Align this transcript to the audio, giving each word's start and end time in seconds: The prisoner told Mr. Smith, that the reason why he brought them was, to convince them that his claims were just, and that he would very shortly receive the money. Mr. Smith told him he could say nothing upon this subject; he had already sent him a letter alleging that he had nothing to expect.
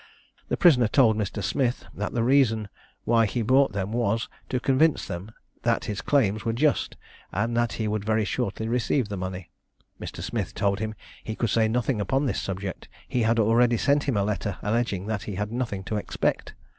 The 0.47 0.57
prisoner 0.57 0.87
told 0.87 1.15
Mr. 1.15 1.43
Smith, 1.43 1.85
that 1.93 2.11
the 2.11 2.23
reason 2.23 2.69
why 3.03 3.27
he 3.27 3.43
brought 3.43 3.73
them 3.73 3.91
was, 3.91 4.29
to 4.49 4.59
convince 4.59 5.05
them 5.05 5.31
that 5.61 5.85
his 5.85 6.01
claims 6.01 6.43
were 6.43 6.53
just, 6.53 6.97
and 7.31 7.55
that 7.55 7.73
he 7.73 7.87
would 7.87 8.03
very 8.03 8.25
shortly 8.25 8.67
receive 8.67 9.09
the 9.09 9.15
money. 9.15 9.51
Mr. 9.99 10.23
Smith 10.23 10.55
told 10.55 10.79
him 10.79 10.95
he 11.23 11.35
could 11.35 11.51
say 11.51 11.67
nothing 11.67 12.01
upon 12.01 12.25
this 12.25 12.41
subject; 12.41 12.87
he 13.07 13.21
had 13.21 13.37
already 13.37 13.77
sent 13.77 14.05
him 14.05 14.17
a 14.17 14.23
letter 14.23 14.57
alleging 14.63 15.05
that 15.05 15.21
he 15.29 15.35
had 15.35 15.51
nothing 15.51 15.83
to 15.83 15.97
expect. 15.97 16.55